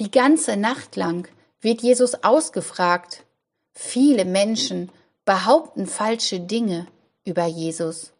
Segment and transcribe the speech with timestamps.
[0.00, 1.28] Die ganze Nacht lang
[1.60, 3.26] wird Jesus ausgefragt.
[3.74, 4.90] Viele Menschen
[5.26, 6.86] behaupten falsche Dinge
[7.26, 8.14] über Jesus.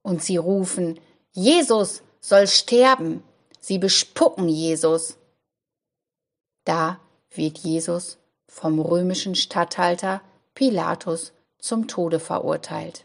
[0.00, 0.98] Und sie rufen,
[1.32, 3.22] Jesus soll sterben.
[3.60, 5.18] Sie bespucken Jesus.
[6.64, 6.98] Da
[7.30, 8.16] wird Jesus
[8.48, 10.22] vom römischen Statthalter
[10.54, 13.04] Pilatus zum Tode verurteilt.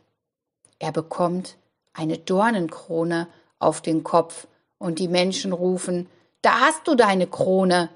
[0.80, 1.58] Er bekommt
[1.92, 3.28] eine Dornenkrone
[3.60, 6.08] auf den Kopf und die Menschen rufen,
[6.42, 7.90] da hast du deine Krone.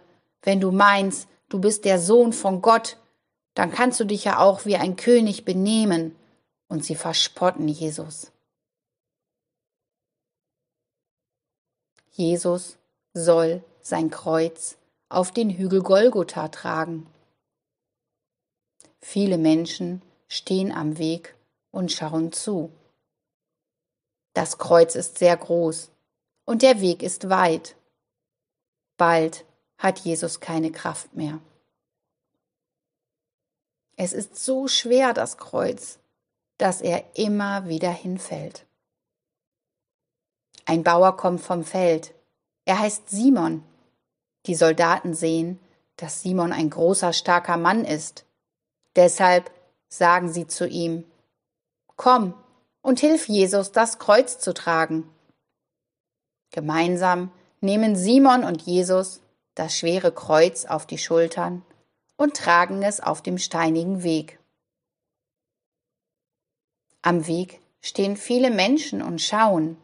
[0.46, 2.98] Wenn du meinst, du bist der Sohn von Gott,
[3.56, 6.16] dann kannst du dich ja auch wie ein König benehmen.
[6.68, 8.32] Und sie verspotten Jesus.
[12.12, 12.78] Jesus
[13.14, 14.78] soll sein Kreuz
[15.10, 17.08] auf den Hügel Golgotha tragen.
[19.00, 21.36] Viele Menschen stehen am Weg
[21.72, 22.72] und schauen zu.
[24.34, 25.92] Das Kreuz ist sehr groß
[26.46, 27.76] und der Weg ist weit.
[28.98, 29.46] Bald
[29.86, 31.40] hat Jesus keine Kraft mehr.
[33.96, 36.00] Es ist so schwer, das Kreuz,
[36.58, 38.66] dass er immer wieder hinfällt.
[40.66, 42.16] Ein Bauer kommt vom Feld.
[42.66, 43.64] Er heißt Simon.
[44.48, 45.60] Die Soldaten sehen,
[45.98, 48.26] dass Simon ein großer, starker Mann ist.
[48.96, 49.52] Deshalb
[49.88, 51.06] sagen sie zu ihm,
[51.96, 52.34] Komm
[52.82, 55.08] und hilf Jesus, das Kreuz zu tragen.
[56.50, 59.22] Gemeinsam nehmen Simon und Jesus
[59.56, 61.64] das schwere Kreuz auf die Schultern
[62.18, 64.40] und tragen es auf dem steinigen Weg.
[67.02, 69.78] Am Weg stehen viele Menschen und schauen.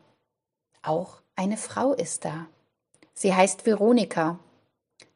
[0.82, 2.48] Auch eine Frau ist da.
[3.14, 4.40] Sie heißt Veronika.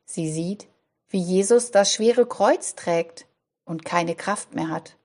[0.06, 0.68] Sie sieht,
[1.10, 3.26] wie Jesus das schwere Kreuz trägt
[3.66, 4.98] und keine Kraft mehr hat.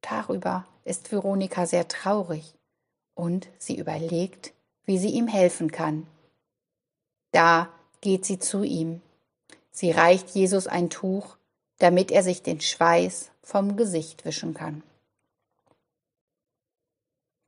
[0.00, 2.54] Darüber ist Veronika sehr traurig
[3.14, 4.52] und sie überlegt,
[4.84, 6.06] wie sie ihm helfen kann.
[7.32, 7.68] Da
[8.00, 9.02] geht sie zu ihm.
[9.70, 11.36] Sie reicht Jesus ein Tuch,
[11.78, 14.82] damit er sich den Schweiß vom Gesicht wischen kann.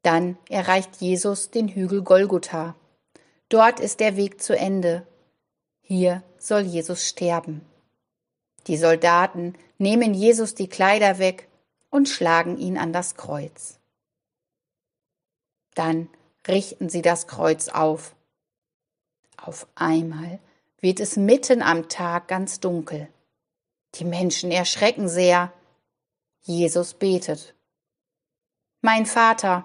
[0.02, 2.74] Dann erreicht Jesus den Hügel Golgotha.
[3.48, 5.06] Dort ist der Weg zu Ende.
[5.80, 7.64] Hier soll Jesus sterben.
[8.66, 11.48] Die Soldaten nehmen Jesus die Kleider weg
[11.90, 13.78] und schlagen ihn an das Kreuz.
[15.74, 16.08] Dann
[16.46, 18.14] richten sie das Kreuz auf.
[19.44, 20.38] Auf einmal
[20.80, 23.08] wird es mitten am Tag ganz dunkel.
[23.96, 25.52] Die Menschen erschrecken sehr.
[26.42, 27.54] Jesus betet.
[28.80, 29.64] Mein Vater,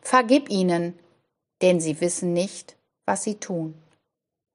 [0.00, 0.98] vergib ihnen,
[1.62, 3.74] denn sie wissen nicht, was sie tun.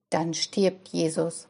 [0.10, 1.50] Dann stirbt Jesus.